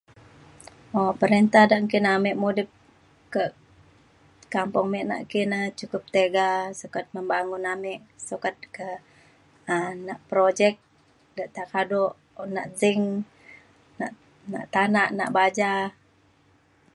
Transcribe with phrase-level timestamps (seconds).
[0.97, 2.69] um perinta de nggin ame mudip
[3.35, 3.51] kak
[4.53, 6.47] kampung me nak ki na cukup tiga
[6.79, 7.93] sukat membangun ame
[8.27, 8.89] sukat ke
[9.73, 10.73] um nak projek
[11.35, 12.03] de ta kado.
[12.41, 12.99] un nak sin
[14.51, 15.71] nak tanak nak baja.